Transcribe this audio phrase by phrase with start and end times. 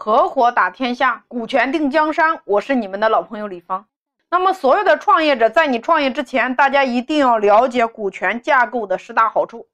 [0.00, 2.40] 合伙打天下，股权定江山。
[2.44, 3.84] 我是你们的老朋友李芳。
[4.30, 9.66] 那么，所有的创业者在你创业之前，大家一定要了解股权架构的十大好处，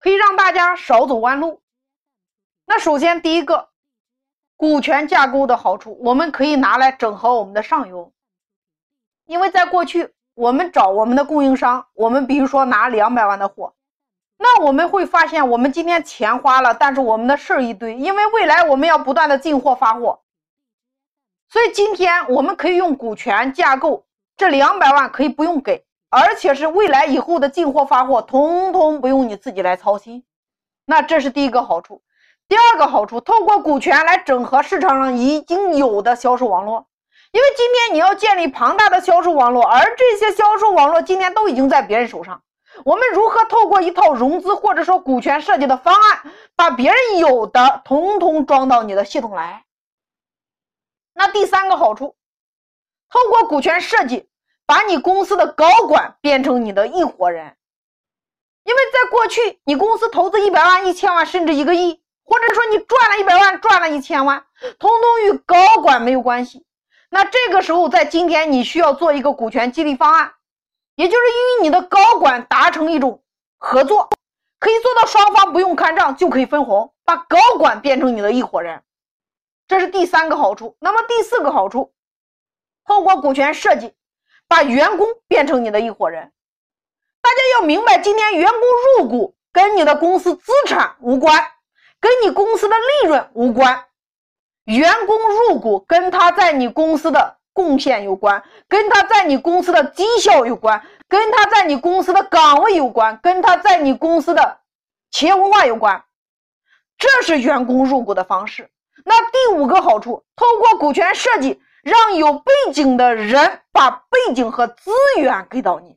[0.00, 1.62] 可以让大家少走弯路。
[2.66, 3.68] 那首先第一个，
[4.56, 8.12] 股权架构的好处，我们可以拿来整合我们的上游。
[9.26, 13.74] 因为在过去，我们找我们的供应商，我们比如说拿两百万的货。
[14.38, 20.20] 那我们会发现，我们今天钱花了，但是我们的事儿一堆，因为未来我们要不断的进货发货，
[21.48, 24.04] 所以今天我们可以用股权架构，
[24.36, 30.24] 这两百万可以不用给，而且是未来以后的进货发货，通通不用你自己来操心。
[30.84, 32.02] 那这是第一个好处。
[32.48, 36.86] 第二个好处，透过股权来整合市场上已经有的销售网络，
[37.32, 42.40] 因为今天你要建立庞大的销售网络，而这些销售网络今天都已经在别人手上。
[42.84, 49.64] 我们如何透过一套融资或者说股权设计的方案，把别人有的统统装到你的系统来？
[51.14, 52.14] 那第三个好处，
[53.08, 54.28] 透过股权设计，
[54.66, 57.56] 把你公司的高管变成你的一伙人。
[58.64, 64.44] 因为在过去，你公司投资一百万、一千万，甚至一个亿，或者说你赚了一百万、赚了一千万，
[64.78, 66.66] 通通与高管没有关系。
[67.08, 70.32] 那这个时候，在今天，你需要做一个股权激励方案。
[70.96, 73.22] 也就是与你的高管达成一种
[73.58, 74.08] 合作，
[74.58, 78.82] 可以做到双方不用看账就可以分红，把高管变成你的一伙人，
[79.68, 80.76] 这是第三个好处。
[80.80, 81.92] 那么第四个好处，
[82.86, 83.94] 透过股权设计，
[84.48, 86.32] 把员工变成你的一伙人。
[87.20, 88.60] 大家要明白，今天员工
[89.04, 91.46] 入股跟你的公司资产无关，
[92.00, 93.84] 跟你公司的利润无关，
[94.64, 97.35] 员工入股跟他在你公司的。
[97.56, 104.58] 贡献有关，跟他在你公司的绩效有关，跟他在你公司的岗位有关，跟他在你公司的
[105.10, 106.04] 企业文化有关。
[106.98, 108.68] 这是员工入股的方式。
[109.06, 115.96] 那第五个好处，透过股权设计，让有背景的人把背景和资源给到你。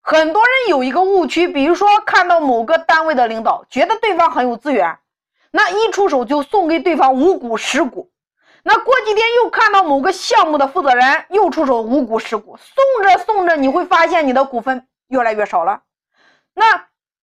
[0.00, 4.98] 很多人有一个误区，比如说看到某个单位的领导，觉得对方很有资源，
[5.50, 8.11] 那一出手就送给对方五股十股。
[8.64, 15.82] 那过几天又看到某个项目的负责人又出手五股十股，送着送着你会发现你的股份越来越少了。
[16.54, 16.86] 那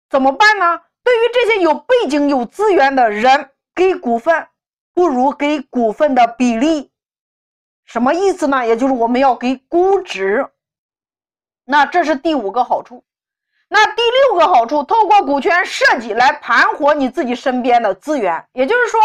[0.09, 0.81] 怎么办呢？
[1.05, 4.49] 对于这些有背景、有资源的人，给股份
[4.93, 6.91] 不如给股份的比例，
[7.85, 8.67] 什么意思呢？
[8.67, 10.45] 也就是我们要给估值。
[11.63, 13.05] 那这是第五个好处。
[13.69, 18.99] 那第六个好处，透过股权设计来盘活你自己身边的资源，也就是说。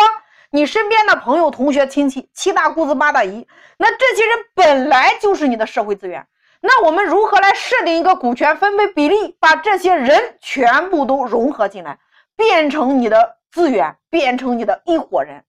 [0.50, 3.46] 你身边的朋友、同学、亲戚，七大姑子八大姨，
[3.76, 6.26] 那这些人本来就是你的社会资源。
[6.60, 11.98] 那我们如何来设定一个股权分配比例，把这些人全部都融合进来，
[12.36, 15.44] 变成你的资源，变成你的一伙人？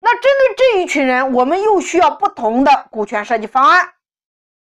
[0.00, 3.90] 那针对这一群人，我们又需要不同的股权设计方案。